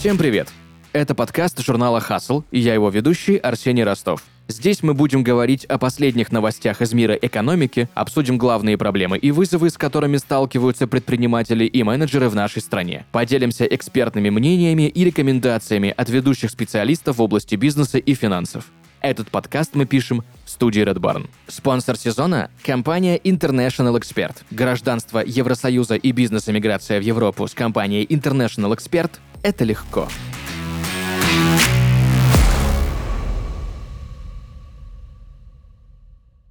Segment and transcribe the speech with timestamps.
[0.00, 0.48] Всем привет!
[0.94, 4.24] Это подкаст журнала «Хасл» и я его ведущий Арсений Ростов.
[4.48, 9.68] Здесь мы будем говорить о последних новостях из мира экономики, обсудим главные проблемы и вызовы,
[9.68, 13.04] с которыми сталкиваются предприниматели и менеджеры в нашей стране.
[13.12, 18.72] Поделимся экспертными мнениями и рекомендациями от ведущих специалистов в области бизнеса и финансов.
[19.02, 21.28] Этот подкаст мы пишем в студии Red Barn.
[21.46, 24.36] Спонсор сезона– компания International Expert.
[24.50, 29.10] Гражданство Евросоюза и бизнес-эмиграция в Европу с компанией International Expert–
[29.42, 30.08] это легко.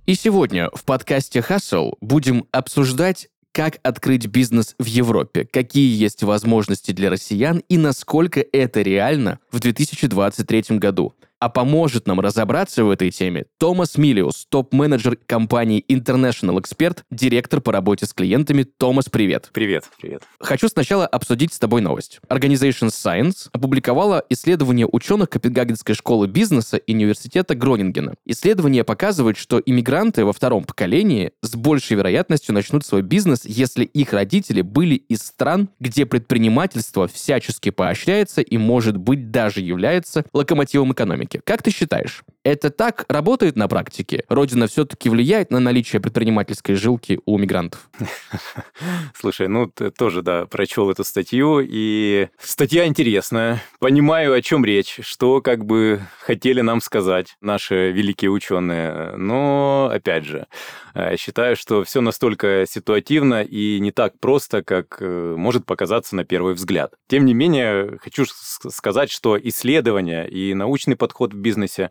[0.05, 6.91] И сегодня в подкасте Hustle будем обсуждать как открыть бизнес в Европе, какие есть возможности
[6.91, 11.13] для россиян и насколько это реально в 2023 году.
[11.39, 17.71] А поможет нам разобраться в этой теме Томас Миллиус, топ-менеджер компании International Expert, директор по
[17.71, 18.63] работе с клиентами.
[18.63, 19.49] Томас, привет.
[19.53, 19.85] Привет.
[20.01, 20.23] Привет.
[20.41, 22.19] Хочу сначала обсудить с тобой новость.
[22.27, 28.15] Organization Science опубликовала исследование ученых Копенгагенской школы бизнеса и университета Гронингена.
[28.25, 34.11] Исследование показывает, что иммигранты во втором поколении с большей вероятностью начнут свой бизнес, если их
[34.11, 41.28] родители были из стран, где предпринимательство всячески поощряется и, может быть, даже является локомотивом экономики
[41.29, 41.41] экономики.
[41.45, 44.23] Как ты считаешь, это так работает на практике?
[44.29, 47.89] Родина все-таки влияет на наличие предпринимательской жилки у мигрантов?
[49.15, 53.61] Слушай, ну ты тоже, да, прочел эту статью, и статья интересная.
[53.79, 59.13] Понимаю, о чем речь, что как бы хотели нам сказать наши великие ученые.
[59.17, 60.47] Но, опять же,
[60.93, 66.23] э, считаю, что все настолько ситуативно и не так просто, как э, может показаться на
[66.23, 66.93] первый взгляд.
[67.07, 71.89] Тем не менее, хочу сказать, что исследования и научный подход в бизнесе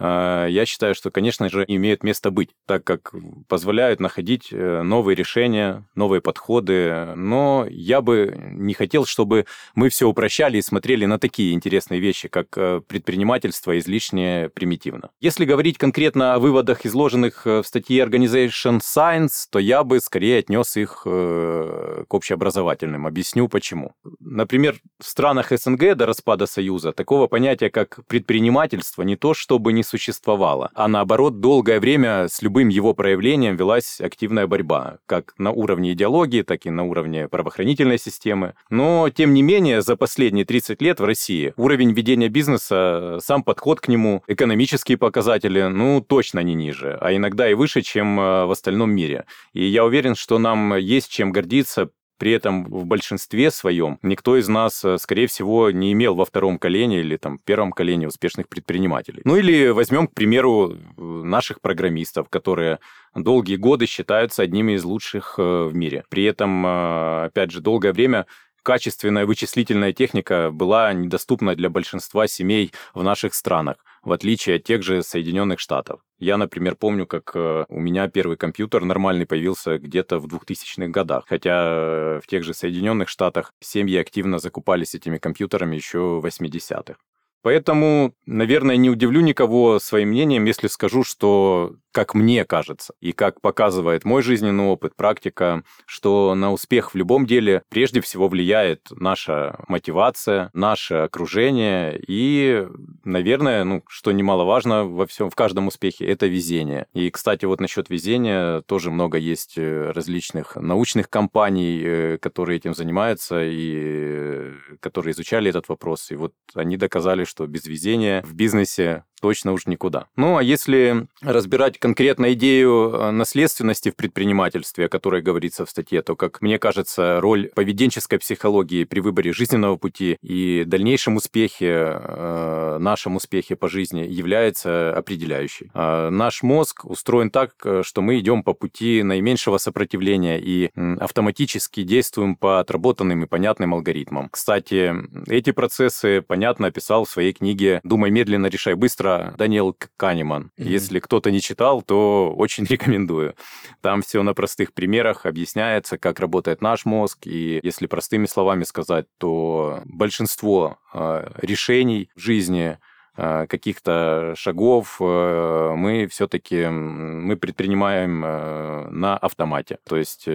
[0.00, 3.12] я считаю, что, конечно же, имеют место быть, так как
[3.48, 7.14] позволяют находить э, новые решения, новые подходы.
[7.16, 12.28] Но я бы не хотел, чтобы мы все упрощали и смотрели на такие интересные вещи,
[12.28, 15.10] как э, предпринимательство излишне примитивно.
[15.20, 20.38] Если говорить конкретно о выводах, изложенных э, в статье Organization Science, то я бы скорее
[20.38, 23.06] отнес их к общеобразовательным.
[23.06, 23.92] Объясню почему.
[24.20, 29.82] Например, в странах СНГ до распада Союза такого понятия, как предпринимательство, не то чтобы не
[29.90, 35.92] существовало, а наоборот, долгое время с любым его проявлением велась активная борьба, как на уровне
[35.92, 38.54] идеологии, так и на уровне правоохранительной системы.
[38.70, 43.80] Но, тем не менее, за последние 30 лет в России уровень ведения бизнеса, сам подход
[43.80, 48.50] к нему, экономические показатели, ну, точно не ниже, а иногда и выше, чем э, в
[48.50, 49.24] остальном мире.
[49.52, 51.90] И я уверен, что нам есть чем гордиться
[52.20, 56.58] при этом в большинстве своем никто из нас, э, скорее всего, не имел во втором
[56.58, 59.22] колене или там первом колене успешных предпринимателей.
[59.24, 62.78] Ну или возьмем, к примеру, наших программистов, которые
[63.14, 66.04] долгие годы считаются одними из лучших э, в мире.
[66.10, 68.26] При этом, э, опять же, долгое время
[68.62, 74.82] качественная вычислительная техника была недоступна для большинства семей в наших странах, в отличие от тех
[74.82, 76.00] же Соединенных Штатов.
[76.18, 81.24] Я, например, помню, как э, у меня первый компьютер нормальный появился где-то в 2000-х годах,
[81.26, 86.96] хотя э, в тех же Соединенных Штатах семьи активно закупались этими компьютерами еще в 80-х.
[87.42, 93.40] Поэтому, наверное, не удивлю никого своим мнением, если скажу, что как мне кажется, и как
[93.40, 99.58] показывает мой жизненный опыт, практика, что на успех в любом деле прежде всего влияет наша
[99.68, 102.66] мотивация, наше окружение и,
[103.04, 106.86] наверное, ну, что немаловажно во всем, в каждом успехе, это везение.
[106.94, 112.74] И, кстати, вот насчет везения тоже много есть э, различных научных компаний, э, которые этим
[112.74, 116.10] занимаются и э, которые изучали этот вопрос.
[116.10, 120.06] И вот они доказали, что без везения в бизнесе точно уж никуда.
[120.16, 126.02] Ну, а если разбирать конкретно идею э, наследственности в предпринимательстве, о которой говорится в статье,
[126.02, 132.78] то, как мне кажется, роль поведенческой психологии при выборе жизненного пути и дальнейшем успехе, э,
[132.80, 135.70] нашем успехе по жизни является определяющей.
[135.74, 141.82] А наш мозг устроен так, э, что мы идем по пути наименьшего сопротивления и автоматически
[141.82, 144.28] действуем по отработанным и понятным алгоритмам.
[144.30, 144.94] Кстати,
[145.28, 150.50] эти процессы понятно описал в своей книге «Думай медленно, решай быстро» автора Даниэл Канеман.
[150.56, 150.68] Mm-hmm.
[150.68, 153.34] Если кто-то не читал, то очень рекомендую.
[153.80, 157.26] Там все на простых примерах объясняется, как работает наш мозг.
[157.26, 162.78] И если простыми словами сказать, то большинство э, решений в жизни
[163.16, 170.26] каких-то шагов э, мы все-таки мы предпринимаем э, на автомате, то есть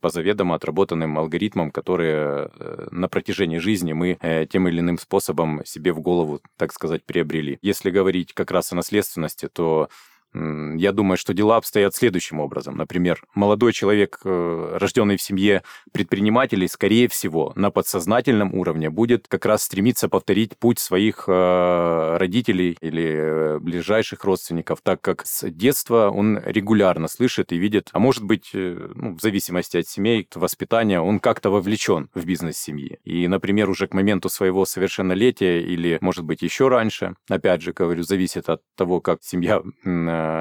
[0.00, 2.50] по заведомо отработанным алгоритмам, которые
[2.90, 4.18] на протяжении жизни мы
[4.50, 7.58] тем или иным способом себе в голову, так сказать, приобрели.
[7.62, 9.88] Если говорить как раз о наследственности, то
[10.34, 12.76] Я думаю, что дела обстоят следующим образом.
[12.76, 19.46] Например, молодой человек, э, рожденный в семье предпринимателей, скорее всего, на подсознательном уровне будет как
[19.46, 26.10] раз стремиться повторить путь своих э, родителей или э, ближайших родственников, так как с детства
[26.10, 31.20] он регулярно слышит и видит, а может быть, ну, в зависимости от семей, воспитания, он
[31.20, 32.98] как-то вовлечен в бизнес семьи.
[33.04, 38.02] И, например, уже к моменту своего совершеннолетия или, может быть, еще раньше, опять же, говорю,
[38.02, 39.62] зависит от того, как семья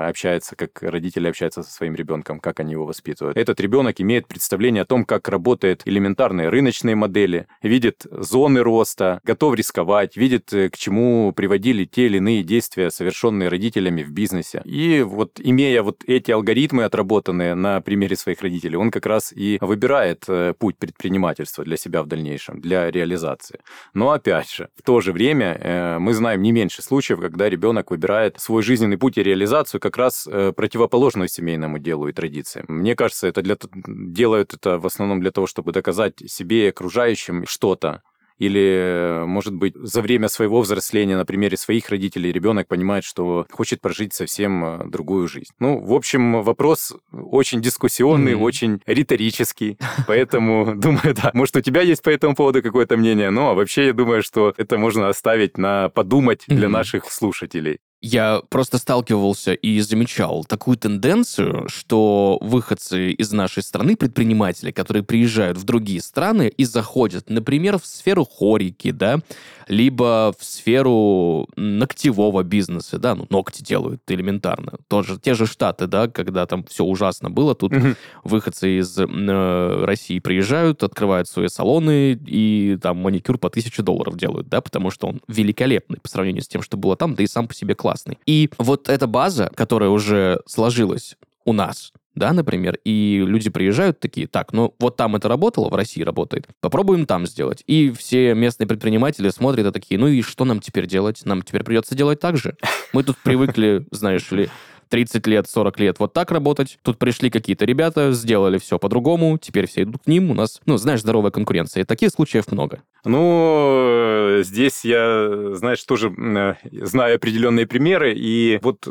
[0.08, 3.38] общается, как родители общаются со своим ребенком, как они его воспитывают.
[3.38, 9.56] Этот ребенок имеет представление о том, как работают элементарные рыночные модели, видит зоны роста, готов
[9.56, 14.62] рисковать, видит, э, к чему приводили те или иные действия, совершенные родителями в бизнесе.
[14.66, 19.58] И вот имея вот эти алгоритмы отработанные на примере своих родителей, он как раз и
[19.62, 23.60] выбирает э, путь предпринимательства для себя в дальнейшем, для реализации.
[23.94, 27.92] Но опять же, в то же время э, мы знаем не меньше случаев, когда ребенок
[27.92, 32.66] выбирает свой жизненный путь и реализацию как раз э, противоположную семейному делу и традициям.
[32.68, 37.46] Мне кажется, это для, делают это в основном для того, чтобы доказать себе и окружающим
[37.46, 38.02] что-то,
[38.38, 43.82] или, может быть, за время своего взросления на примере своих родителей ребенок понимает, что хочет
[43.82, 45.52] прожить совсем э, другую жизнь.
[45.60, 48.44] Ну, в общем, вопрос очень дискуссионный, mm-hmm.
[48.44, 53.50] очень риторический, поэтому думаю, да, может, у тебя есть по этому поводу какое-то мнение, ну,
[53.50, 57.80] а вообще я думаю, что это можно оставить на подумать для наших слушателей.
[58.02, 65.58] Я просто сталкивался и замечал такую тенденцию, что выходцы из нашей страны, предприниматели, которые приезжают
[65.58, 69.20] в другие страны и заходят, например, в сферу хорики, да,
[69.68, 74.74] либо в сферу ногтевого бизнеса, да, ну, ногти делают элементарно.
[74.88, 77.96] Тоже те же Штаты, да, когда там все ужасно было, тут mm-hmm.
[78.24, 84.50] выходцы из э, России приезжают, открывают свои салоны и там маникюр по тысяче долларов делают,
[84.50, 87.48] да, потому что он великолепный по сравнению с тем, что было там, да и сам
[87.48, 88.18] по себе класс классный.
[88.26, 94.28] И вот эта база, которая уже сложилась у нас, да, например, и люди приезжают такие,
[94.28, 97.64] так, ну вот там это работало, в России работает, попробуем там сделать.
[97.66, 101.22] И все местные предприниматели смотрят и такие, ну и что нам теперь делать?
[101.24, 102.58] Нам теперь придется делать так же.
[102.94, 104.50] Мы тут привыкли, знаешь ли,
[104.90, 106.80] 30 лет, 40 лет вот так работать.
[106.82, 110.32] Тут пришли какие-то ребята, сделали все по-другому, теперь все идут к ним.
[110.32, 111.84] У нас, ну, знаешь, здоровая конкуренция.
[111.84, 112.82] И таких случаев много.
[113.06, 116.56] Ну, здесь я, знаешь, тоже э,
[116.86, 118.14] знаю определенные примеры.
[118.16, 118.88] И вот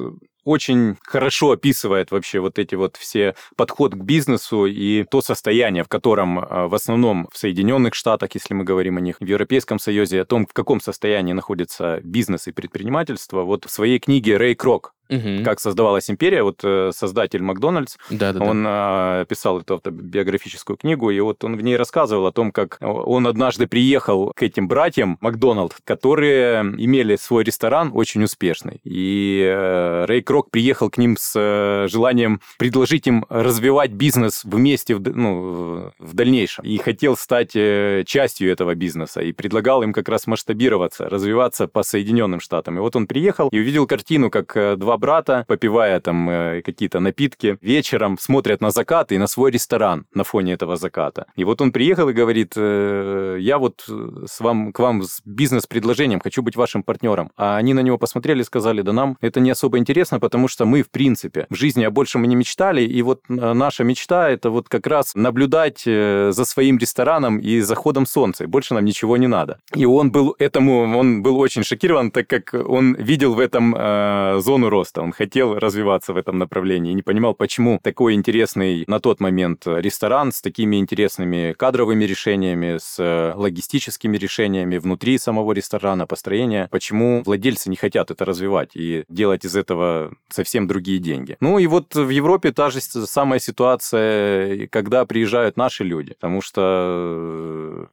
[0.46, 5.88] очень хорошо описывает вообще вот эти вот все подход к бизнесу и то состояние, в
[5.88, 10.22] котором э, в основном в Соединенных Штатах, если мы говорим о них, в Европейском Союзе,
[10.22, 13.42] о том, в каком состоянии находится бизнес и предпринимательство.
[13.42, 15.44] Вот в своей книге Рэй Крок Угу.
[15.44, 19.24] Как создавалась империя, вот э, создатель Макдональдс, да, да, он да.
[19.28, 23.66] писал эту автобиографическую книгу, и вот он в ней рассказывал о том, как он однажды
[23.66, 28.80] приехал к этим братьям Макдоналд, которые имели свой ресторан очень успешный.
[28.84, 34.96] И э, Рэй Крок приехал к ним с э, желанием предложить им развивать бизнес вместе
[34.96, 36.64] в, ну, в дальнейшем.
[36.64, 39.20] И хотел стать частью этого бизнеса.
[39.20, 42.76] И предлагал им как раз масштабироваться, развиваться по Соединенным Штатам.
[42.76, 47.58] И вот он приехал и увидел картину, как два брата, попивая там э, какие-то напитки,
[47.60, 51.26] вечером смотрят на закат и на свой ресторан на фоне этого заката.
[51.36, 56.20] И вот он приехал и говорит, э, я вот с вам, к вам с бизнес-предложением,
[56.20, 57.30] хочу быть вашим партнером.
[57.36, 60.66] А они на него посмотрели и сказали, да нам это не особо интересно, потому что
[60.66, 64.30] мы, в принципе, в жизни о большем мы не мечтали, и вот э, наша мечта–
[64.30, 69.16] это вот как раз наблюдать за своим рестораном и заходом солнца, и больше нам ничего
[69.16, 69.58] не надо.
[69.74, 74.40] И он был этому, он был очень шокирован, так как он видел в этом э,
[74.40, 75.02] зону роста просто.
[75.02, 80.32] Он хотел развиваться в этом направлении не понимал, почему такой интересный на тот момент ресторан
[80.32, 87.70] с такими интересными кадровыми решениями, с э, логистическими решениями внутри самого ресторана, построения, почему владельцы
[87.70, 91.36] не хотят это развивать и делать из этого совсем другие деньги.
[91.40, 96.60] Ну и вот в Европе та же самая ситуация, когда приезжают наши люди, потому что
[96.62, 97.86] э,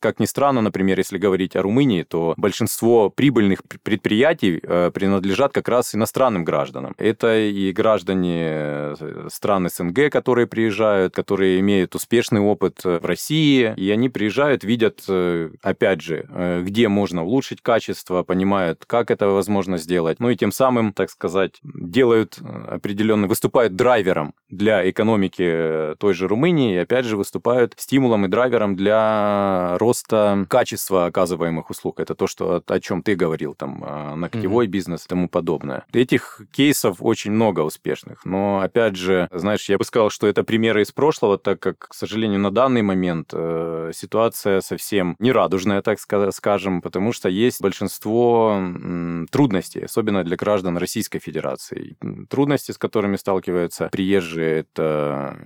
[0.00, 5.68] как ни странно, например, если говорить о Румынии, то большинство прибыльных предприятий э, принадлежат как
[5.68, 6.94] раз иностранным гражданам.
[6.98, 13.90] Это и граждане э, стран СНГ, которые приезжают, которые имеют успешный опыт в России, и
[13.90, 16.26] они приезжают, видят, э, опять же,
[16.62, 21.60] где можно улучшить качество, понимают, как это возможно сделать, ну и тем самым, так сказать,
[21.62, 22.38] делают
[22.68, 28.76] определенно, выступают драйвером для экономики той же Румынии, и опять же выступают стимулом и драйвером
[28.76, 34.66] для роста качества оказываемых услуг, это то, что, о чем ты говорил, там, а, ногтевой
[34.66, 34.70] mm-hmm.
[34.70, 35.84] бизнес и тому подобное.
[35.92, 40.82] Этих кейсов очень много успешных, но, опять же, знаешь, я бы сказал, что это примеры
[40.82, 46.82] из прошлого, так как, к сожалению, на данный момент э, ситуация совсем нерадужная, так скажем,
[46.82, 51.96] потому что есть большинство м, трудностей, особенно для граждан Российской Федерации.
[52.28, 55.36] Трудности, с которыми сталкиваются приезжие, это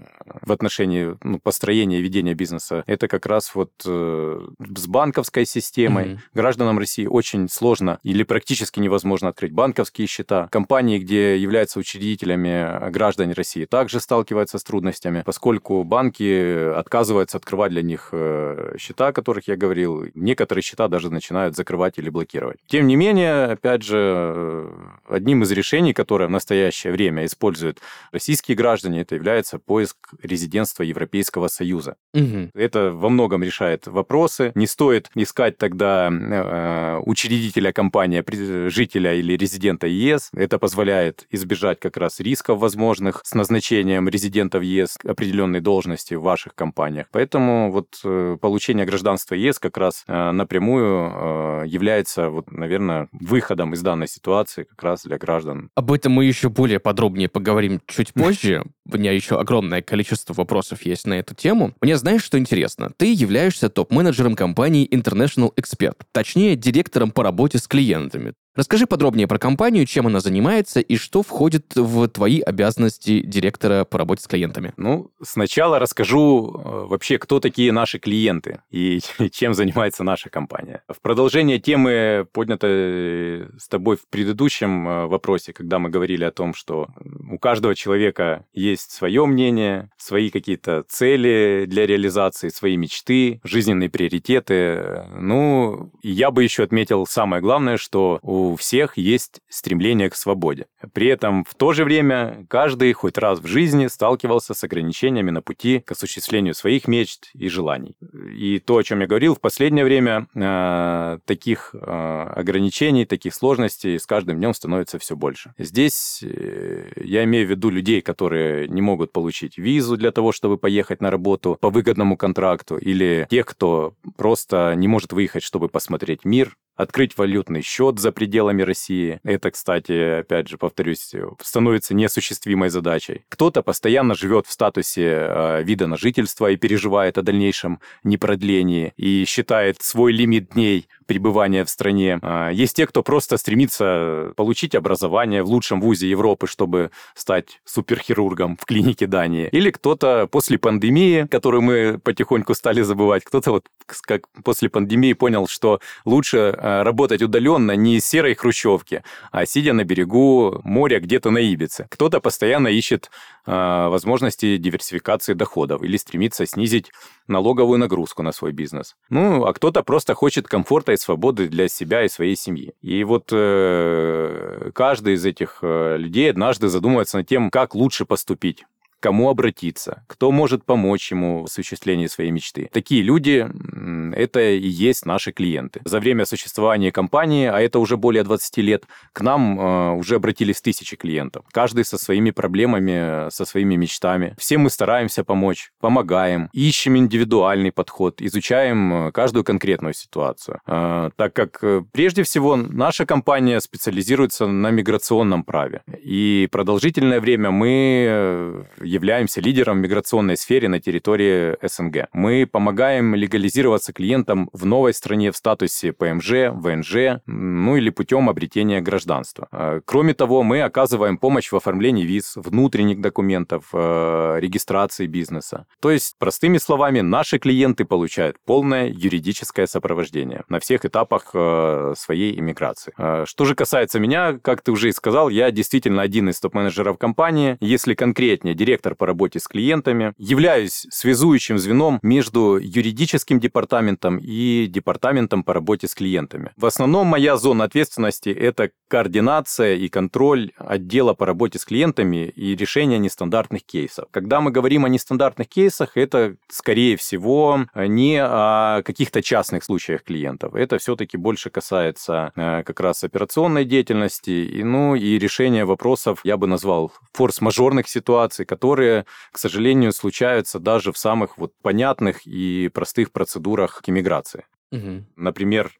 [0.42, 6.04] в отношении ну, построения и ведения бизнеса, это как раз вот э, с банковской системой.
[6.04, 6.18] Mm-hmm.
[6.34, 10.48] Гражданам России очень сложно или практически невозможно открыть банковские счета.
[10.50, 17.82] Компании, где являются учредителями граждане России, также сталкиваются с трудностями, поскольку банки отказываются открывать для
[17.82, 20.06] них э, счета, о которых я говорил.
[20.14, 22.58] Некоторые счета даже начинают закрывать или блокировать.
[22.66, 24.70] Тем не менее, опять же, э,
[25.08, 27.80] одним из решений, которое в настоящее время используют
[28.12, 31.96] российские граждане, это является поиск резидентства Европейского Союза.
[32.14, 32.50] Угу.
[32.54, 34.52] Это во многом решает вопросы.
[34.54, 38.24] Не стоит искать тогда э, учредителя компании,
[38.68, 40.30] жителя или резидента ЕС.
[40.34, 46.54] Это позволяет избежать как раз рисков возможных с назначением резидентов ЕС определенной должности в ваших
[46.54, 47.06] компаниях.
[47.12, 53.74] Поэтому вот э, получение гражданства ЕС как раз э, напрямую э, является, вот, наверное, выходом
[53.74, 55.70] из данной ситуации как раз для граждан.
[55.74, 58.64] Об этом мы еще более подробнее поговорим чуть позже.
[58.90, 61.74] У меня еще огромное количество вопросов есть на эту тему.
[61.80, 62.92] Мне знаешь, что интересно?
[62.96, 68.32] Ты являешься топ-менеджером компании International Expert, точнее, директором по работе с клиентами.
[68.56, 73.98] Расскажи подробнее про компанию, чем она занимается и что входит в твои обязанности директора по
[73.98, 74.72] работе с клиентами.
[74.78, 80.82] Ну, сначала расскажу э, вообще, кто такие наши клиенты и чем занимается наша компания.
[80.88, 86.54] В продолжение темы, поднятой с тобой в предыдущем э, вопросе, когда мы говорили о том,
[86.54, 86.88] что
[87.30, 95.04] у каждого человека есть свое мнение, свои какие-то цели для реализации, свои мечты, жизненные приоритеты.
[95.14, 100.66] Ну, я бы еще отметил самое главное, что у у всех есть стремление к свободе.
[100.92, 105.42] При этом в то же время каждый хоть раз в жизни сталкивался с ограничениями на
[105.42, 107.96] пути к осуществлению своих мечт и желаний.
[108.32, 113.98] И то, о чем я говорил, в последнее время э, таких э, ограничений, таких сложностей
[113.98, 115.52] с каждым днем становится все больше.
[115.58, 120.58] Здесь э, я имею в виду людей, которые не могут получить визу для того, чтобы
[120.58, 126.24] поехать на работу по выгодному контракту, или тех, кто просто не может выехать, чтобы посмотреть
[126.24, 129.20] мир, открыть валютный счет за пределами России.
[129.24, 133.24] Это, кстати, опять же, повторюсь, становится неосуществимой задачей.
[133.28, 139.24] Кто-то постоянно живет в статусе э, вида на жительство и переживает о дальнейшем непродлении и
[139.26, 142.18] считает свой лимит дней пребывания в стране.
[142.22, 148.56] А, есть те, кто просто стремится получить образование в лучшем вузе Европы, чтобы стать суперхирургом
[148.56, 149.48] в клинике Дании.
[149.52, 153.66] Или кто-то после пандемии, которую мы потихоньку стали забывать, кто-то вот
[154.02, 159.72] как после пандемии понял, что лучше а, работать удаленно не из серой хрущевки, а сидя
[159.72, 161.86] на берегу моря где-то на Ибице.
[161.90, 163.10] Кто-то постоянно ищет
[163.48, 166.90] а, возможности диверсификации доходов или стремится снизить
[167.28, 168.96] налоговую нагрузку на свой бизнес.
[169.08, 172.74] Ну, а кто-то просто хочет комфорта и свободы для себя и своей семьи.
[172.82, 178.64] И вот э, каждый из этих э, людей однажды задумывается над тем, как лучше поступить
[179.00, 182.68] кому обратиться, кто может помочь ему в осуществлении своей мечты.
[182.72, 183.46] Такие люди—
[184.14, 185.80] это и есть наши клиенты.
[185.84, 190.60] За время существования компании, а это уже более 20 лет, к нам э, уже обратились
[190.60, 191.44] тысячи клиентов.
[191.52, 194.34] Каждый со своими проблемами, со своими мечтами.
[194.38, 200.60] Все мы стараемся помочь, помогаем, ищем индивидуальный подход, изучаем э, каждую конкретную ситуацию.
[200.66, 201.62] Э, так как
[201.92, 205.82] прежде всего наша компания специализируется на миграционном праве.
[206.02, 212.08] И продолжительное время мы являемся лидером в миграционной сфере на территории СНГ.
[212.12, 218.80] Мы помогаем легализироваться клиентам в новой стране в статусе ПМЖ, ВНЖ, ну или путем обретения
[218.80, 219.48] гражданства.
[219.52, 225.66] А, кроме того, мы оказываем помощь в оформлении виз, внутренних документов, э, регистрации бизнеса.
[225.80, 232.38] То есть, простыми словами, наши клиенты получают полное юридическое сопровождение на всех этапах э, своей
[232.38, 232.92] иммиграции.
[233.26, 237.56] Что же касается меня, как ты уже и сказал, я действительно один из топ-менеджеров компании.
[237.60, 240.12] Если конкретнее, директор директор по работе с клиентами.
[240.18, 246.52] Являюсь связующим звеном между юридическим департаментом и департаментом по работе с клиентами.
[246.56, 252.54] В основном моя зона ответственности– это координация и контроль отдела по работе с клиентами и
[252.54, 254.06] решение нестандартных кейсов.
[254.10, 260.54] Когда мы говорим о нестандартных кейсах, это, скорее всего, не о каких-то частных случаях клиентов.
[260.54, 266.36] Это все-таки больше касается э, как раз операционной деятельности, и, ну и решения вопросов, я
[266.36, 273.12] бы назвал, форс-мажорных ситуаций, которые, к сожалению, случаются даже в самых вот понятных и простых
[273.12, 274.44] процедурах к иммиграции.
[274.72, 275.04] Угу.
[275.16, 275.70] Например,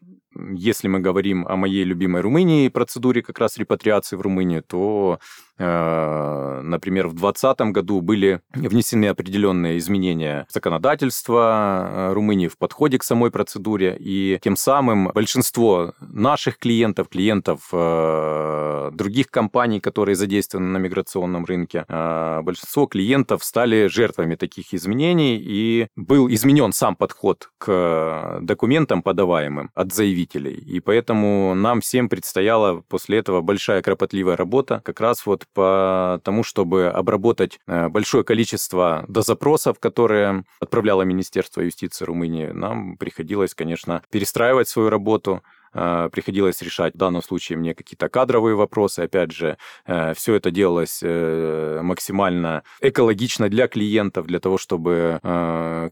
[0.55, 5.19] если мы говорим о моей любимой Румынии, процедуре как раз репатриации в Румынию, то
[5.59, 13.05] например, в 2020 году были внесены определенные изменения в законодательство э, Румынии в подходе к
[13.05, 20.79] самой процедуре, и тем самым большинство наших клиентов, клиентов э, других компаний, которые задействованы на
[20.79, 29.03] миграционном рынке, большинство клиентов стали жертвами таких изменений, и был изменен сам подход к документам,
[29.03, 30.55] подаваемым от заявителей.
[30.55, 36.43] И поэтому нам всем предстояла после этого большая кропотливая работа как раз вот по тому,
[36.43, 44.69] чтобы обработать э, большое количество дозапросов, которые отправляло Министерство юстиции Румынии, нам приходилось, конечно, перестраивать
[44.69, 45.43] свою работу,
[45.73, 49.01] приходилось решать в данном случае мне какие-то кадровые вопросы.
[49.01, 55.21] Опять же, э, все это делалось э, максимально экологично для клиентов, для того, чтобы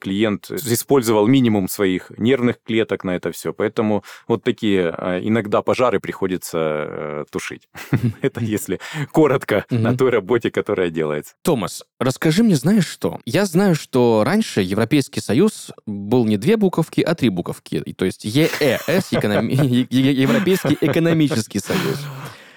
[0.01, 3.53] клиент использовал минимум своих нервных клеток на это все.
[3.53, 4.89] Поэтому вот такие
[5.23, 7.69] иногда пожары приходится тушить.
[8.23, 8.81] Это если
[9.13, 11.35] коротко на той работе, которая делается.
[11.43, 13.21] Томас, расскажи мне, знаешь что?
[13.25, 17.81] Я знаю, что раньше Европейский Союз был не две буковки, а три буковки.
[17.97, 19.13] То есть ЕЭС,
[19.65, 21.99] Европейский экономический союз.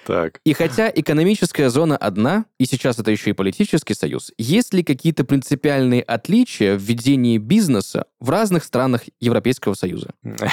[0.08, 0.40] Так.
[0.46, 5.26] И хотя экономическая зона одна, и сейчас это еще и политический союз, есть ли какие-то
[5.26, 10.12] принципиальные отличия в ведении бизнеса в разных странах Европейского Союза?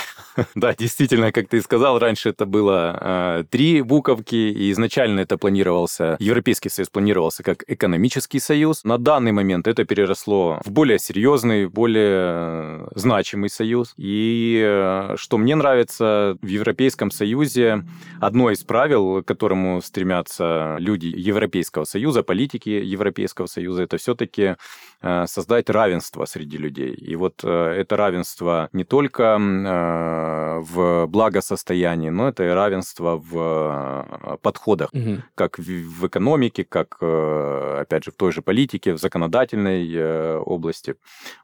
[0.57, 6.17] Да, действительно, как ты сказал, раньше это было э, три буковки, и изначально это планировался,
[6.19, 8.83] Европейский Союз планировался как экономический союз.
[8.83, 13.95] На данный момент это переросло в более серьезный, более значимый союз.
[13.97, 17.85] И э, что мне нравится в Европейском Союзе,
[18.21, 24.57] одно из правил, которое которому стремятся люди Европейского Союза, политики Европейского Союза, это все-таки э,
[25.27, 26.93] создать равенство среди людей.
[26.93, 34.39] И вот э, это равенство не только э, в благосостоянии, но это и равенство в
[34.43, 35.19] подходах, угу.
[35.35, 40.97] как в экономике, как, опять же, в той же политике, в законодательной области.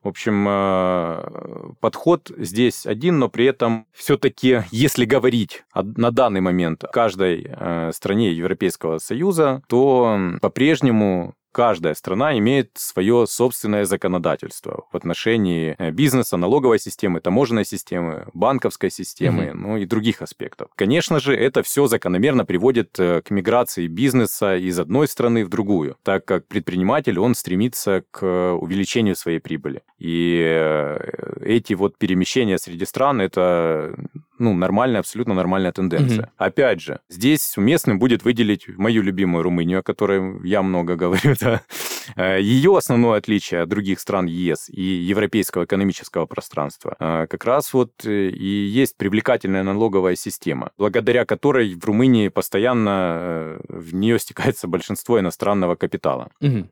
[0.02, 7.50] В общем, подход здесь один, но при этом все-таки, если говорить на данный момент каждой
[7.92, 16.36] стране Европейского Союза, то по-прежнему каждая страна имеет свое собственное законодательство в отношении э, бизнеса,
[16.36, 20.70] налоговой системы, таможенной системы, банковской системы, mm ну и других аспектов.
[20.74, 25.96] Конечно же, это все закономерно приводит э, к миграции бизнеса из одной страны в другую,
[26.02, 29.82] так как предприниматель, он стремится к увеличению своей прибыли.
[29.98, 30.98] И э,
[31.42, 33.94] эти вот перемещения среди стран, это
[34.40, 36.24] ну, нормальная, абсолютно нормальная тенденция.
[36.24, 41.34] mm Опять же, здесь уместным будет выделить мою любимую Румынию, о которой я много говорю,
[41.40, 41.62] да.
[42.16, 47.72] Э, Ее основное отличие от других стран ЕС и европейского экономического пространства э, как раз
[47.72, 54.66] вот э, и есть привлекательная налоговая система, благодаря которой в Румынии постоянно в нее стекается
[54.66, 56.30] большинство иностранного капитала.
[56.40, 56.68] Угу.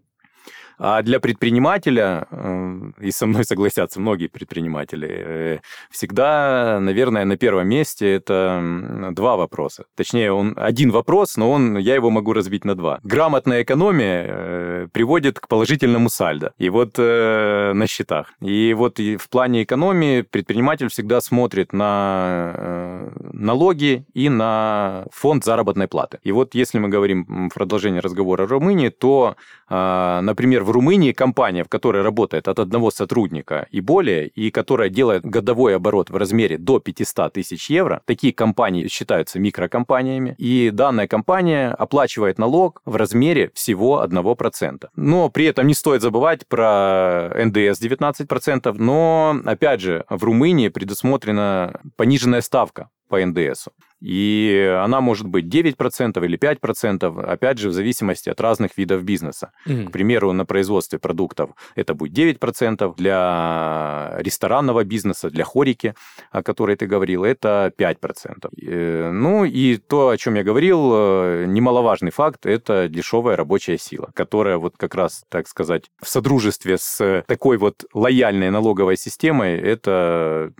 [0.79, 5.59] А для предпринимателя, э, и со мной согласятся многие предприниматели, э,
[5.91, 9.85] всегда, наверное, на первом месте это два вопроса.
[9.97, 13.01] Точнее, он один вопрос, но он, я его могу разбить на два.
[13.03, 16.53] Грамотная экономия э, приводит к положительному сальдо.
[16.59, 18.33] И вот на счетах.
[18.41, 26.19] И вот в плане экономии предприниматель всегда смотрит на налоги и на фонд заработной платы.
[26.23, 29.37] И вот если мы говорим в продолжении разговора о Румынии, то,
[29.69, 35.25] например, в Румынии компания, в которой работает от одного сотрудника и более, и которая делает
[35.25, 41.71] годовой оборот в размере до 500 тысяч евро, такие компании считаются микрокомпаниями, и данная компания
[41.71, 44.89] оплачивает налог в размере всего 1%.
[44.95, 51.81] Но при этом не стоит забывать про НДС 19%, но, опять же, в Румынии предусмотрена
[51.97, 53.73] пониженная ставка по НДСу.
[54.01, 59.51] И она может быть 9% или 5%, опять же, в зависимости от разных видов бизнеса.
[59.67, 59.87] Mm-hmm.
[59.87, 65.95] К примеру, на производстве продуктов это будет 9%, для ресторанного бизнеса, для хорики,
[66.31, 68.51] о которой ты говорил, это 5%.
[68.63, 74.11] Э, ну и то, о чем я говорил, э, немаловажный факт, это дешевая рабочая сила,
[74.15, 80.53] которая вот как раз, так сказать, в содружестве с такой вот лояльной налоговой системой, это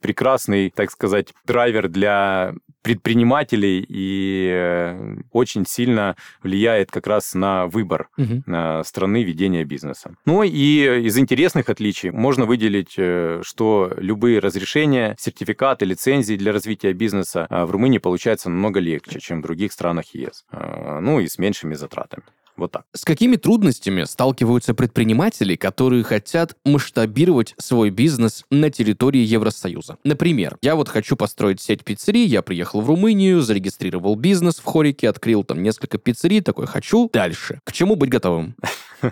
[0.00, 8.08] прекрасный, так сказать, драйвер для предпринимателей и э, очень сильно влияет как раз на выбор
[8.16, 8.42] угу.
[8.84, 10.14] страны ведения бизнеса.
[10.24, 16.92] Ну и из интересных отличий можно выделить, э, что любые разрешения, сертификаты, лицензии для развития
[16.92, 20.44] бизнеса в Румынии получаются намного легче, чем в других странах ЕС.
[20.52, 22.22] Ну и с меньшими затратами.
[22.58, 22.82] Вот так.
[22.92, 29.96] С какими трудностями сталкиваются предприниматели, которые хотят масштабировать свой бизнес на территории Евросоюза?
[30.04, 35.08] Например, я вот хочу построить сеть пиццерий, я приехал в Румынию, зарегистрировал бизнес в Хорике,
[35.08, 37.60] открыл там несколько пиццерий, такой хочу дальше.
[37.64, 38.56] К чему быть готовым?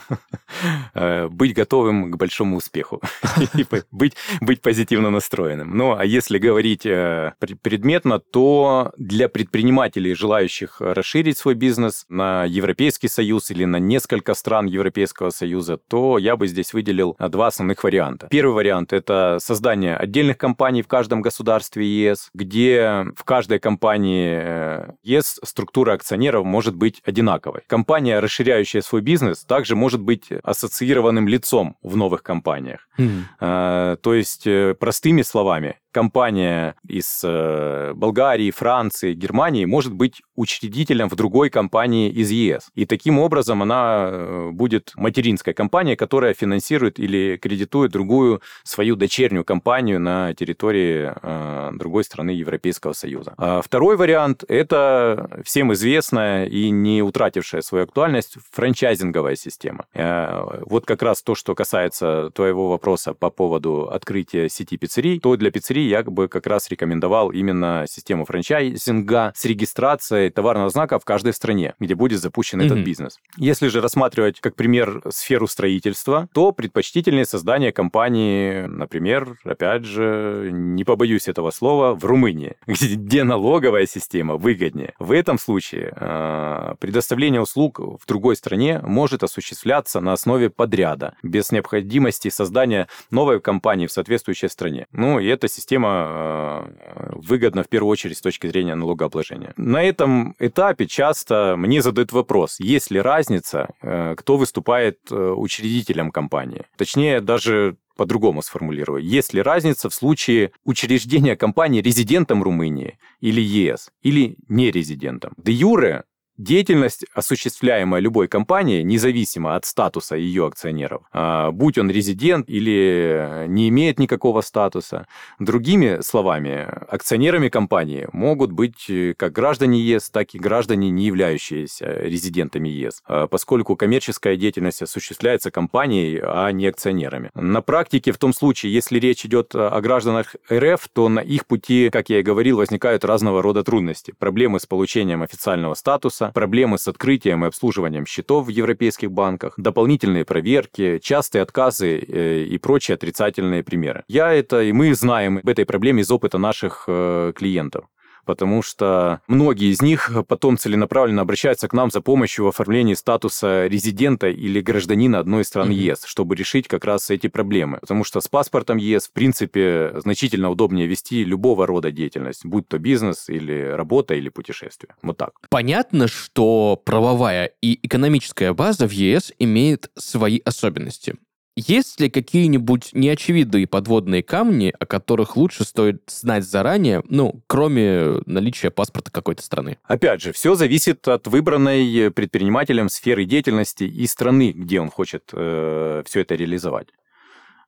[0.94, 3.02] Э, быть готовым к большому успеху.
[3.90, 5.76] быть, быть позитивно настроенным.
[5.76, 13.08] Ну, а если говорить э, предметно, то для предпринимателей, желающих расширить свой бизнес на Европейский
[13.08, 17.84] Союз, или на несколько стран Европейского Союза, то я бы здесь выделил а, два основных
[17.84, 18.28] варианта.
[18.30, 24.90] Первый вариант– это создание отдельных компаний в каждом государстве ЕС, где в каждой компании э,
[25.02, 27.62] ЕС структура акционеров может быть одинаковой.
[27.66, 32.88] Компания, расширяющая свой бизнес, также может быть ассоциированным лицом в новых компаниях.
[32.98, 33.96] Mm.
[33.96, 41.14] То есть, э, простыми словами, компания из э, Болгарии, Франции, Германии может быть учредителем в
[41.14, 42.68] другой компании из ЕС.
[42.74, 49.42] И таким образом она э, будет материнской компанией, которая финансирует или кредитует другую свою дочернюю
[49.42, 53.32] компанию на территории э, другой страны Европейского Союза.
[53.38, 59.86] А второй вариант– это всем известная и не утратившая свою актуальность франчайзинговая система.
[59.94, 65.50] Вот как раз то, что касается твоего вопроса по поводу открытия сети пиццерий, то для
[65.50, 71.32] пиццерий я бы как раз рекомендовал именно систему франчайзинга с регистрацией товарного знака в каждой
[71.32, 72.66] стране, где будет запущен mm-hmm.
[72.66, 73.18] этот бизнес.
[73.36, 80.84] Если же рассматривать как пример сферу строительства, то предпочтительнее создание компании, например, опять же, не
[80.84, 84.94] побоюсь этого слова, в Румынии, где налоговая система выгоднее.
[84.98, 91.52] В этом случае э, предоставление услуг в другой стране может осуществляться на основе подряда, без
[91.52, 94.86] необходимости создания новой компании в соответствующей стране.
[94.92, 99.52] Ну, и эта система система э, выгодна в первую очередь с точки зрения налогообложения.
[99.56, 106.10] На этом этапе часто мне задают вопрос, есть ли разница, э, кто выступает э, учредителем
[106.10, 106.62] компании.
[106.76, 109.02] Точнее, даже по-другому сформулирую.
[109.02, 115.32] Есть ли разница в случае учреждения компании резидентом Румынии или ЕС, или не резидентом?
[115.36, 116.04] Де юре
[116.38, 123.70] Деятельность, осуществляемая любой компанией, независимо от статуса ее акционеров, а, будь он резидент или не
[123.70, 125.06] имеет никакого статуса.
[125.38, 131.86] Другими словами, акционерами компании могут быть э, как граждане ЕС, так и граждане, не являющиеся
[131.86, 137.30] резидентами ЕС, а, поскольку коммерческая деятельность осуществляется компанией, а не акционерами.
[137.34, 141.88] На практике, в том случае, если речь идет о гражданах РФ, то на их пути,
[141.90, 144.12] как я и говорил, возникают разного рода трудности.
[144.18, 150.24] Проблемы с получением официального статуса, проблемы с открытием и обслуживанием счетов в европейских банках, дополнительные
[150.24, 154.04] проверки, частые отказы э, и прочие отрицательные примеры.
[154.08, 157.86] Я это и мы знаем об этой проблеме из опыта наших э, клиентов
[158.26, 163.66] потому что многие из них потом целенаправленно обращаются к нам за помощью в оформлении статуса
[163.66, 167.78] резидента или гражданина одной из стран ЕС, чтобы решить как раз эти проблемы.
[167.80, 172.78] Потому что с паспортом ЕС, в принципе, значительно удобнее вести любого рода деятельность, будь то
[172.78, 174.94] бизнес или работа или путешествие.
[175.02, 175.32] Вот так.
[175.48, 181.14] Понятно, что правовая и экономическая база в ЕС имеет свои особенности.
[181.56, 188.70] Есть ли какие-нибудь неочевидные подводные камни, о которых лучше стоит знать заранее, ну, кроме наличия
[188.70, 189.78] паспорта какой-то страны?
[189.84, 196.02] Опять же, все зависит от выбранной предпринимателем сферы деятельности и страны, где он хочет э,
[196.04, 196.88] все это реализовать.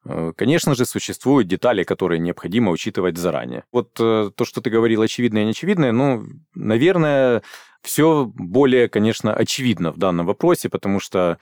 [0.05, 3.65] Э, конечно же, существуют детали, которые необходимо учитывать заранее.
[3.73, 6.25] Вот э, то, что ты говорил, очевидное и неочевидное, ну,
[6.55, 7.43] наверное,
[7.83, 11.39] все более, конечно, очевидно в данном вопросе, потому что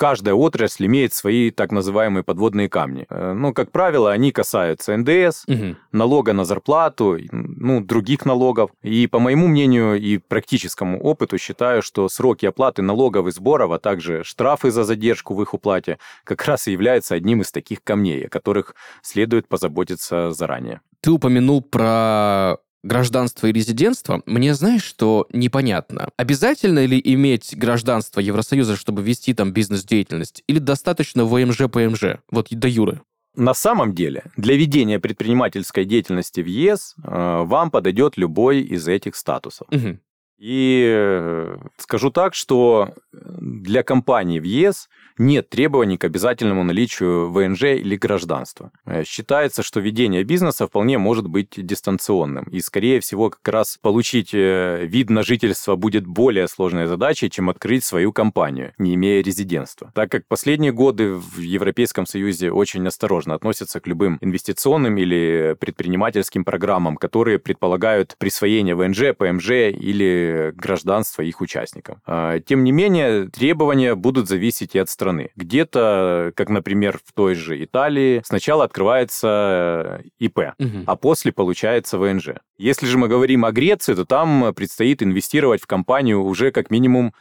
[0.00, 3.06] каждая отрасль имеет свои так называемые подводные камни.
[3.10, 5.76] Э, ну, как правило, они касаются НДС, угу.
[5.92, 8.70] налога на зарплату, ну, других налогов.
[8.82, 13.78] И, по моему мнению и практическому опыту, считаю, что сроки оплаты налогов и сборов, а
[13.78, 18.24] также штрафы за задержку в их уплате как раз и являются одним из таких камней,
[18.24, 20.80] о которых следует позаботиться заранее.
[21.02, 26.10] Ты упомянул про гражданство и резидентство, мне знаешь, что непонятно.
[26.16, 32.18] Обязательно ли иметь гражданство Евросоюза, чтобы вести там бизнес-деятельность, или достаточно ВМЖ, ПМЖ?
[32.30, 33.00] Вот до Юры.
[33.36, 39.14] На самом деле, для ведения предпринимательской деятельности в ЕС э, вам подойдет любой из этих
[39.14, 39.68] статусов.
[39.70, 39.98] Угу.
[40.40, 47.64] И э, скажу так, что для компании в ЕС нет требований к обязательному наличию ВНЖ
[47.64, 48.72] или гражданства.
[48.86, 54.30] Э, считается, что ведение бизнеса вполне может быть дистанционным, и, скорее всего, как раз получить
[54.32, 59.92] э, вид на жительство будет более сложной задачей, чем открыть свою компанию, не имея резидентства.
[59.94, 66.46] Так как последние годы в Европейском Союзе очень осторожно относятся к любым инвестиционным или предпринимательским
[66.46, 72.00] программам, которые предполагают присвоение ВНЖ, ПМЖ или гражданства их участникам.
[72.06, 75.30] А, тем не менее, требования будут зависеть и от страны страны.
[75.36, 80.84] Где-то, как, например, в той же Италии, сначала открывается э, ИП, угу.
[80.86, 82.34] а после получается ВНЖ.
[82.58, 87.14] Если же мы говорим о Греции, то там предстоит инвестировать в компанию уже как минимум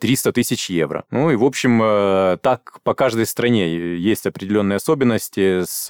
[0.00, 1.04] 300 э, тысяч евро.
[1.10, 5.88] Ну и, в общем, э, так по каждой стране есть определенные особенности с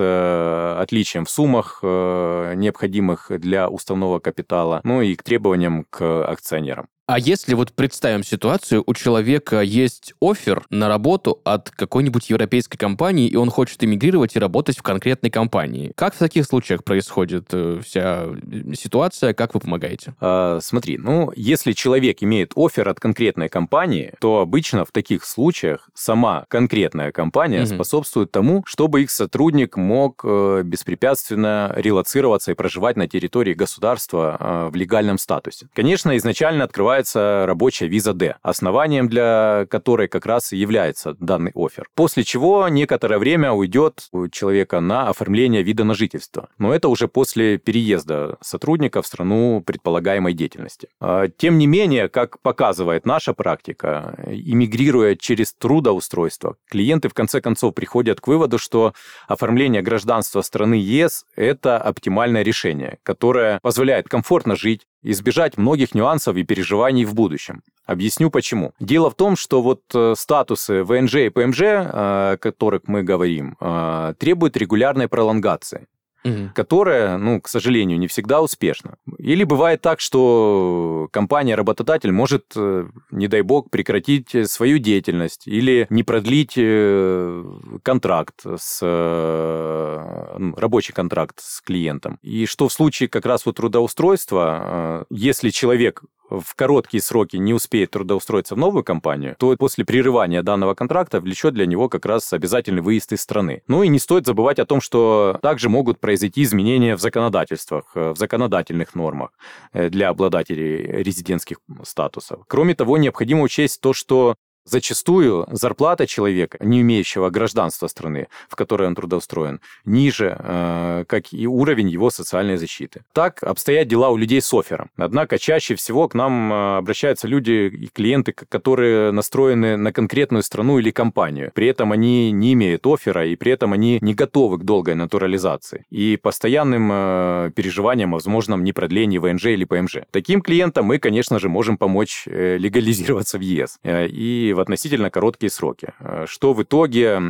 [0.80, 6.88] отличием в суммах, необходимых для уставного капитала, ну и к требованиям к акционерам.
[7.12, 13.26] А если вот представим ситуацию, у человека есть офер на работу от какой-нибудь европейской компании,
[13.26, 15.90] и он хочет эмигрировать и работать в конкретной компании.
[15.96, 18.26] Как в таких случаях происходит э, вся
[18.74, 19.34] ситуация?
[19.34, 20.14] Как вы помогаете?
[20.20, 25.90] А, смотри, ну, если человек имеет офер от конкретной компании, то обычно в таких случаях
[25.94, 27.74] сама конкретная компания угу.
[27.74, 34.68] способствует тому, чтобы их сотрудник мог э, беспрепятственно релацироваться и проживать на территории государства э,
[34.70, 35.66] в легальном статусе.
[35.74, 41.52] Конечно, изначально открывается называется рабочая виза D, основанием для которой как раз и является данный
[41.54, 41.88] офер.
[41.94, 46.48] После чего некоторое время уйдет у человека на оформление вида на жительство.
[46.58, 50.88] Но это уже после переезда сотрудника в страну предполагаемой деятельности.
[51.00, 57.74] А, тем не менее, как показывает наша практика, иммигрируя через трудоустройство, клиенты в конце концов
[57.74, 58.92] приходят к выводу, что
[59.26, 66.42] оформление гражданства страны ЕС– это оптимальное решение, которое позволяет комфортно жить, избежать многих нюансов и
[66.42, 67.62] переживаний в будущем.
[67.86, 68.72] Объясню почему.
[68.80, 74.14] Дело в том, что вот э, статусы ВНЖ и ПМЖ, о которых мы говорим, э,
[74.18, 75.86] требуют регулярной пролонгации
[76.24, 76.50] угу.
[76.54, 78.96] которая, ну, к сожалению, не всегда успешна.
[79.18, 86.02] Или бывает так, что компания-работодатель может, э, не дай бог, прекратить свою деятельность или не
[86.02, 87.44] продлить э,
[87.82, 92.18] контракт с э, ну, рабочий контракт с клиентом.
[92.22, 97.90] И что в случае как раз вот трудоустройства, если человек в короткие сроки не успеет
[97.90, 102.82] трудоустроиться в новую компанию, то после прерывания данного контракта влечет для него как раз обязательный
[102.82, 103.62] выезд из страны.
[103.66, 108.12] Ну и не стоит забывать о том, что также могут произойти изменения в законодательствах, э,
[108.12, 109.30] в законодательных нормах
[109.72, 112.44] э, для обладателей резидентских статусов.
[112.46, 118.88] Кроме того, необходимо учесть то, что Зачастую зарплата человека, не имеющего гражданства страны, в которой
[118.88, 123.02] он трудоустроен, ниже, э, как и уровень его социальной защиты.
[123.12, 124.90] Так обстоят дела у людей с оффером.
[124.96, 130.78] Однако чаще всего к нам э, обращаются люди и клиенты, которые настроены на конкретную страну
[130.78, 131.50] или компанию.
[131.54, 135.84] При этом они не имеют оффера, и при этом они не готовы к долгой натурализации
[135.90, 140.00] и постоянным э, переживаниям о возможном непродлении ВНЖ или ПМЖ.
[140.10, 143.78] Таким клиентам мы, конечно же, можем помочь легализироваться в ЕС.
[143.84, 147.20] И в относительно короткие сроки, э, что в итоге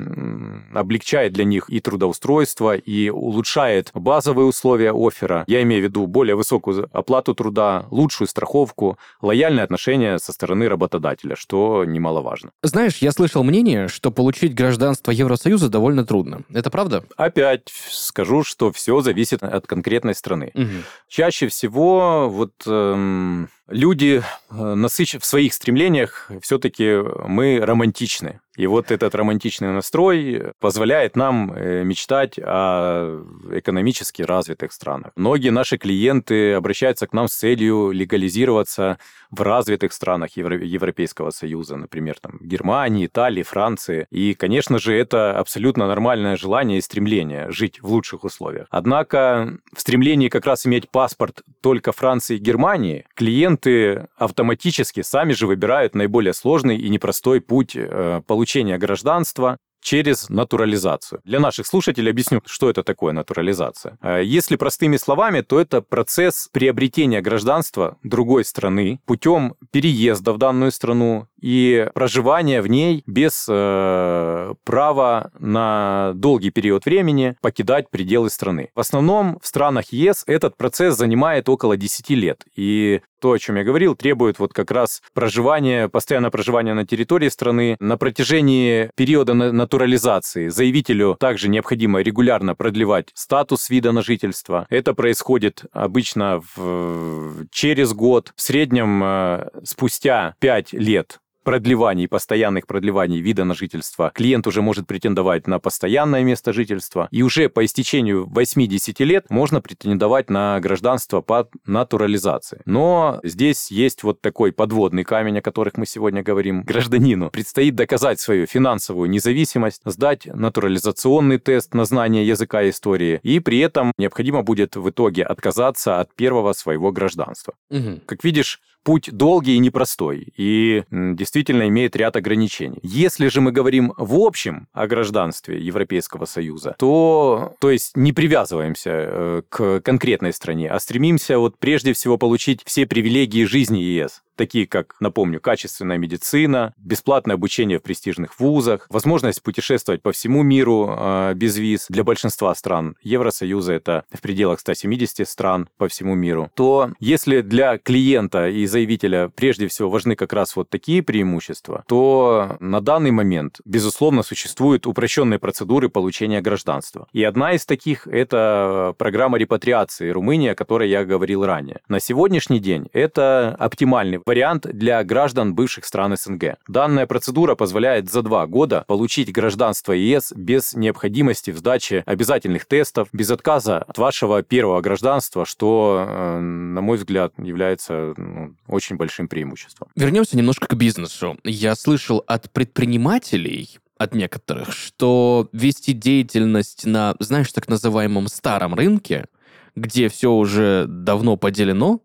[0.74, 5.44] облегчает для них и трудоустройство, и улучшает базовые условия оффера.
[5.46, 11.36] Я имею в виду более высокую оплату труда, лучшую страховку, лояльное отношение со стороны работодателя,
[11.36, 12.50] что немаловажно.
[12.62, 16.42] Знаешь, я слышал мнение, что получить гражданство Евросоюза довольно трудно.
[16.52, 17.04] Это правда?
[17.16, 20.52] Опять скажу, что все зависит от конкретной страны.
[20.54, 20.66] Угу.
[21.08, 25.16] Чаще всего вот эм, люди, э, насыщ...
[25.18, 26.84] в своих стремлениях, все-таки
[27.26, 28.40] мы романтичны.
[28.60, 35.12] И вот этот романтичный настрой позволяет нам э, мечтать о экономически развитых странах.
[35.16, 38.98] Многие наши клиенты обращаются к нам с целью легализироваться
[39.30, 44.06] в развитых странах Европейского Союза, например, там, Германии, Италии, Франции.
[44.10, 48.66] И, конечно же, это абсолютно нормальное желание и стремление жить в лучших условиях.
[48.68, 55.46] Однако в стремлении как раз иметь паспорт только Франции и Германии, клиенты автоматически сами же
[55.46, 61.20] выбирают наиболее сложный и непростой путь э, получения получения гражданства через натурализацию.
[61.24, 63.96] Для наших слушателей объясню, что это такое натурализация.
[64.02, 70.72] Э, если простыми словами, то это процесс приобретения гражданства другой страны путем переезда в данную
[70.72, 78.70] страну и проживания в ней без э, права на долгий период времени покидать пределы страны.
[78.74, 82.44] В основном в странах ЕС этот процесс занимает около 10 лет.
[82.54, 87.28] И то, о чем я говорил, требует вот как раз проживания, постоянного проживания на территории
[87.28, 87.76] страны.
[87.78, 94.66] На протяжении периода натурализации заявителю также необходимо регулярно продлевать статус вида на жительство.
[94.70, 103.20] Это происходит обычно в, через год, в среднем э, спустя 5 лет продлеваний, постоянных продлеваний
[103.20, 108.26] вида на жительство, клиент уже может претендовать на постоянное место жительства, и уже по истечению
[108.28, 112.62] 80 лет можно претендовать на гражданство по натурализации.
[112.64, 116.62] Но здесь есть вот такой подводный камень, о которых мы сегодня говорим.
[116.62, 123.40] Гражданину предстоит доказать свою финансовую независимость, сдать натурализационный тест на знание языка и истории, и
[123.40, 127.54] при этом необходимо будет в итоге отказаться от первого своего гражданства.
[127.70, 128.00] Угу.
[128.06, 132.80] Как видишь, путь долгий и непростой, и действительно имеет ряд ограничений.
[132.82, 138.90] Если же мы говорим в общем о гражданстве Европейского Союза, то, то есть не привязываемся
[138.92, 144.66] э, к конкретной стране, а стремимся вот прежде всего получить все привилегии жизни ЕС такие
[144.66, 151.34] как, напомню, качественная медицина, бесплатное обучение в престижных вузах, возможность путешествовать по всему миру э,
[151.34, 156.92] без виз для большинства стран Евросоюза, это в пределах 170 стран по всему миру, то
[157.00, 162.80] если для клиента и заявителя прежде всего важны как раз вот такие преимущества, то на
[162.80, 167.08] данный момент, безусловно, существуют упрощенные процедуры получения гражданства.
[167.12, 171.80] И одна из таких– это программа репатриации Румынии, о которой я говорил ранее.
[171.88, 176.54] На сегодняшний день это оптимальный вариант для граждан бывших стран СНГ.
[176.68, 183.08] Данная процедура позволяет за два года получить гражданство ЕС без необходимости в сдаче обязательных тестов,
[183.12, 189.26] без отказа от вашего первого гражданства, что, э, на мой взгляд, является ну, очень большим
[189.26, 189.88] преимуществом.
[189.96, 191.36] Вернемся немножко к бизнесу.
[191.42, 199.26] Я слышал от предпринимателей, от некоторых, что вести деятельность на, знаешь, так называемом старом рынке,
[199.74, 202.00] где все уже давно поделено,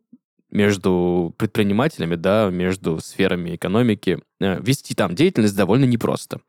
[0.55, 6.39] между предпринимателями, да, между сферами экономики, э, вести там деятельность довольно непросто.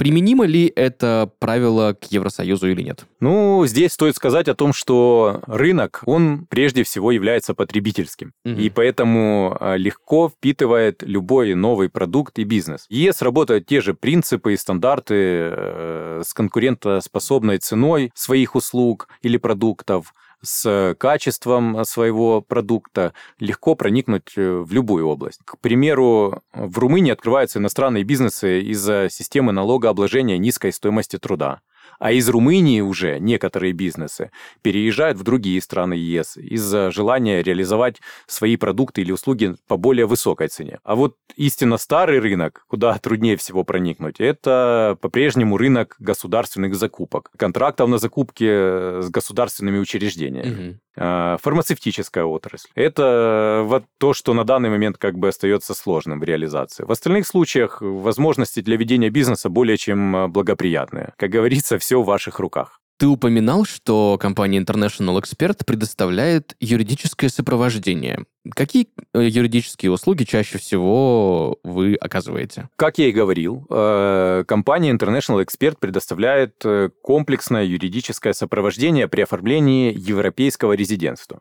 [0.00, 3.04] Применимо ли это правило к Евросоюзу или нет?
[3.20, 8.32] Ну, здесь стоит сказать о том, что рынок, он прежде всего является потребительским.
[8.46, 8.54] Угу.
[8.54, 12.86] И поэтому э, легко впитывает любой новый продукт и бизнес.
[12.88, 20.14] ЕС работают те же принципы и стандарты э, с конкурентоспособной ценой своих услуг или продуктов,
[20.42, 25.40] с качеством своего продукта легко проникнуть э, в любую область.
[25.44, 31.60] К примеру, в Румынии открываются иностранные бизнесы из-за системы налогообложения низкой стоимости труда.
[32.00, 34.30] А из Румынии уже некоторые бизнесы
[34.62, 40.48] переезжают в другие страны ЕС из-за желания реализовать свои продукты или услуги по более высокой
[40.48, 40.80] цене.
[40.82, 47.88] А вот истинно старый рынок, куда труднее всего проникнуть, это по-прежнему рынок государственных закупок, контрактов
[47.88, 50.70] на закупки с государственными учреждениями.
[50.70, 50.78] Угу.
[50.96, 52.68] Фармацевтическая отрасль.
[52.74, 56.84] Это вот то, что на данный момент как бы остается сложным в реализации.
[56.84, 61.14] В остальных случаях возможности для ведения бизнеса более чем благоприятные.
[61.16, 62.80] Как говорится, все в ваших руках.
[63.00, 68.26] Ты упоминал, что компания International Expert предоставляет юридическое сопровождение.
[68.54, 72.68] Какие э, юридические услуги чаще всего вы оказываете?
[72.76, 79.94] Как я и говорил, э, компания International Expert предоставляет э, комплексное юридическое сопровождение при оформлении
[79.96, 81.40] европейского резидентства.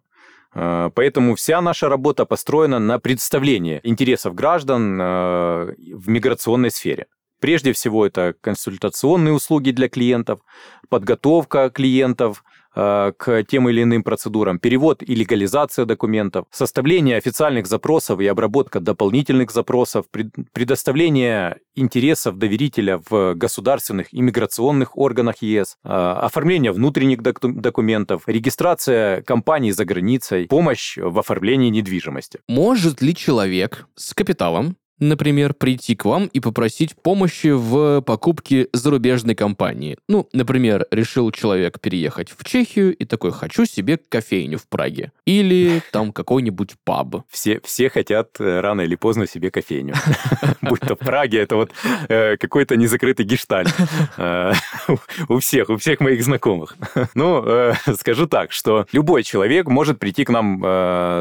[0.51, 7.05] Поэтому вся наша работа построена на представлении интересов граждан в миграционной сфере.
[7.39, 10.41] Прежде всего, это консультационные услуги для клиентов,
[10.89, 12.43] подготовка клиентов
[12.75, 18.82] э, к тем или иным процедурам, перевод и легализация документов, составление официальных запросов и обработка
[18.82, 20.06] дополнительных запросов,
[20.52, 29.86] предоставление интересов доверителя в государственных иммиграционных органах ЕС, э, оформление внутренних документов, регистрация компаний за
[29.86, 32.39] границей, помощь в оформлении недвижимости.
[32.49, 39.35] Может ли человек с капиталом например, прийти к вам и попросить помощи в покупке зарубежной
[39.35, 39.97] компании.
[40.07, 45.12] Ну, например, решил человек переехать в Чехию и такой, хочу себе кофейню в Праге.
[45.25, 47.23] Или там какой-нибудь паб.
[47.29, 49.95] Все, все хотят э, рано или поздно себе кофейню.
[50.62, 51.71] Будь то в Праге, это вот
[52.07, 53.73] э, какой-то незакрытый гештальт.
[54.17, 54.53] Э,
[55.27, 56.75] у всех, у всех моих знакомых.
[57.13, 60.59] Ну, скажу так, что любой человек может прийти к нам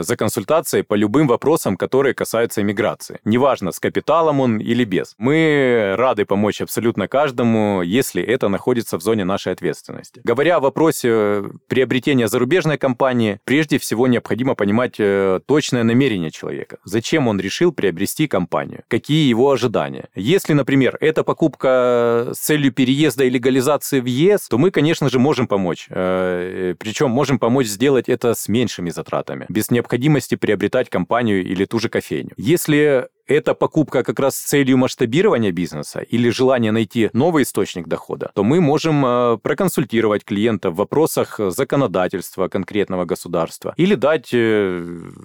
[0.02, 3.20] за консультацией по любым вопросам, которые касаются иммиграции.
[3.24, 5.14] Неважно, неважно, с капиталом он или без.
[5.18, 10.20] Мы рады помочь абсолютно каждому, если это находится в зоне нашей ответственности.
[10.24, 16.76] Говоря о вопросе приобретения зарубежной компании, прежде всего необходимо понимать э, точное намерение человека.
[16.84, 18.82] Зачем он решил приобрести компанию?
[18.88, 20.08] Какие его ожидания?
[20.16, 25.18] Если, например, это покупка с целью переезда и легализации в ЕС, то мы, конечно же,
[25.18, 25.86] можем помочь.
[25.90, 31.78] Э, Причем можем помочь сделать это с меньшими затратами, без необходимости приобретать компанию или ту
[31.78, 32.30] же кофейню.
[32.36, 38.30] Если это покупка как раз с целью масштабирования бизнеса или желание найти новый источник дохода,
[38.34, 44.84] то мы можем э, проконсультировать клиента в вопросах законодательства конкретного государства или дать э,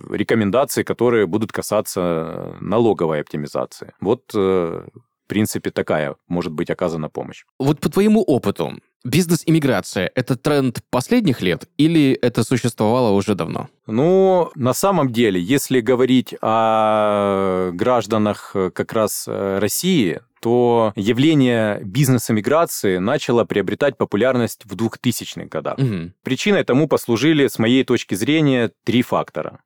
[0.09, 3.93] рекомендации, которые будут касаться налоговой оптимизации.
[4.01, 7.45] Вот в принципе, такая может быть оказана помощь.
[7.57, 13.67] Вот по твоему опыту, Бизнес-иммиграция– это тренд последних лет или это существовало уже давно?
[13.85, 21.81] Ну, на самом деле, если говорить о гражданах э, как раз э, России, то явление
[21.83, 25.77] бизнес-эмиграции начало приобретать популярность в 2000-х годах.
[25.79, 26.11] Угу.
[26.23, 29.59] Причиной тому послужили, с моей точки зрения, три фактора.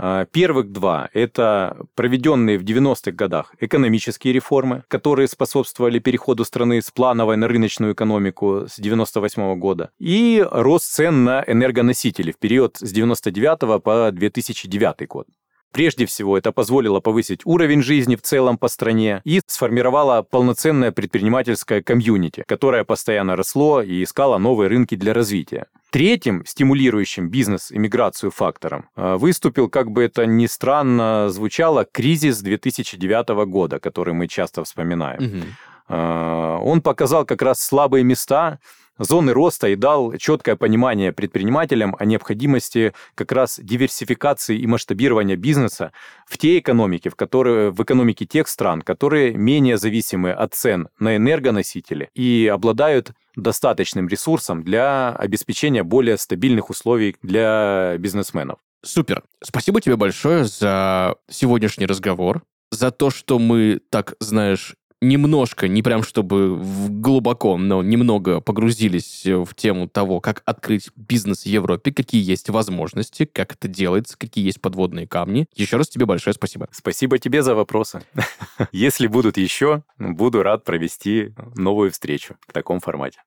[0.00, 6.92] А, первых два– это проведенные в 90-х годах экономические реформы, которые способствовали переходу страны с
[6.92, 12.92] плановой на рыночную экономику с 98 года, и рост цен на энергоносители в период с
[12.92, 15.26] 99 по 2009 год.
[15.72, 21.82] Прежде всего, это позволило повысить уровень жизни в целом по стране и сформировало полноценное предпринимательское
[21.82, 25.66] комьюнити, которое постоянно росло и искало новые рынки для развития.
[25.90, 33.78] Третьим стимулирующим бизнес-иммиграцию фактором э, выступил, как бы это ни странно звучало, кризис 2009 года,
[33.78, 35.24] который мы часто вспоминаем.
[35.24, 35.44] Угу.
[35.90, 38.58] Он показал как раз слабые места
[38.98, 45.92] зоны роста и дал четкое понимание предпринимателям о необходимости как раз диверсификации и масштабирования бизнеса
[46.26, 51.16] в те экономики, в, которые, в экономике тех стран, которые менее зависимы от цен на
[51.16, 58.58] энергоносители и обладают достаточным ресурсом для обеспечения более стабильных условий для бизнесменов.
[58.84, 59.22] Супер.
[59.42, 66.02] Спасибо тебе большое за сегодняшний разговор, за то, что мы, так знаешь, немножко, не прям
[66.02, 72.48] чтобы глубоко, но немного погрузились в тему того, как открыть бизнес в Европе, какие есть
[72.48, 75.46] возможности, как это делается, какие есть подводные камни.
[75.54, 76.68] Еще раз тебе большое спасибо.
[76.70, 78.02] Спасибо тебе за вопросы.
[78.72, 83.20] Если будут еще, буду рад провести новую встречу в таком формате.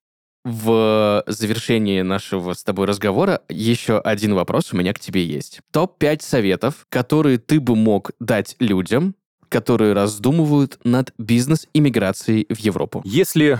[0.43, 5.61] В завершении нашего с тобой разговора еще один вопрос у меня к тебе есть.
[5.72, 9.13] Топ-5 советов, которые ты бы мог дать людям,
[9.51, 13.01] которые раздумывают над бизнес-иммиграцией в Европу.
[13.03, 13.59] Если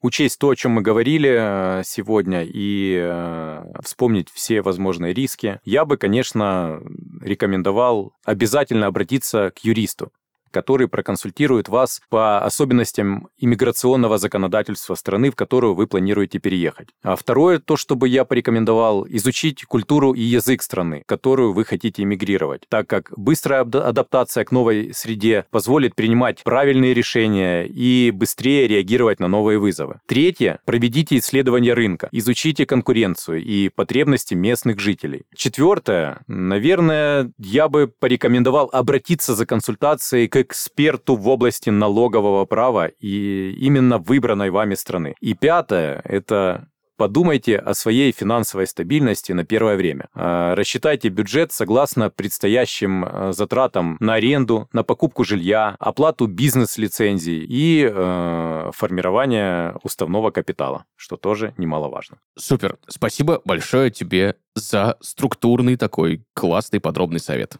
[0.00, 5.84] учесть то, о чем мы говорили э, сегодня, и э, вспомнить все возможные риски, я
[5.84, 6.80] бы, конечно,
[7.20, 10.12] рекомендовал обязательно обратиться к юристу
[10.56, 16.88] который проконсультирует вас по особенностям иммиграционного законодательства страны, в которую вы планируете переехать.
[17.02, 22.04] А второе, то, чтобы я порекомендовал изучить культуру и язык страны, в которую вы хотите
[22.04, 29.20] эмигрировать, так как быстрая адаптация к новой среде позволит принимать правильные решения и быстрее реагировать
[29.20, 30.00] на новые вызовы.
[30.06, 35.24] Третье, проведите исследование рынка, изучите конкуренцию и потребности местных жителей.
[35.34, 43.52] Четвертое, наверное, я бы порекомендовал обратиться за консультацией к эксперту в области налогового права и
[43.58, 45.14] именно выбранной вами страны.
[45.20, 50.08] И пятое– это Подумайте о своей финансовой стабильности на первое время.
[50.14, 57.86] А, рассчитайте бюджет согласно предстоящим а, затратам на аренду, на покупку жилья, оплату бизнес-лицензий и
[57.86, 62.18] э, формирование уставного капитала, что тоже немаловажно.
[62.38, 62.78] Супер.
[62.88, 67.56] Спасибо большое тебе за структурный такой классный подробный совет.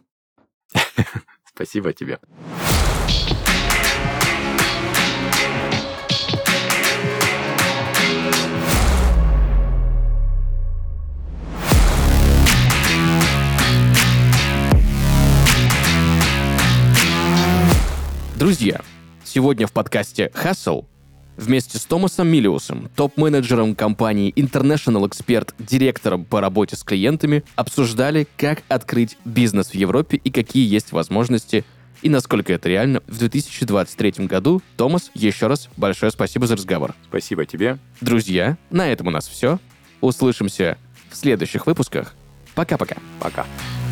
[1.53, 2.19] Спасибо тебе.
[18.37, 18.81] Друзья,
[19.23, 20.85] сегодня в подкасте «Hustle»
[21.37, 28.61] вместе с Томасом Миллиусом, топ-менеджером компании International Expert, директором по работе с клиентами, обсуждали, как
[28.67, 31.65] открыть бизнес в Европе и какие есть возможности
[32.03, 34.61] и насколько это реально в 2023 году.
[34.75, 36.93] Томас, еще раз большое спасибо за разговор.
[37.09, 37.79] Спасибо тебе.
[38.01, 39.57] Друзья, на этом у нас все.
[39.99, 40.77] Услышимся
[41.09, 42.13] в следующих выпусках.
[42.53, 42.97] Пока-пока.
[43.19, 43.41] Пока.
[43.41, 43.45] -пока.
[43.47, 43.86] Пока.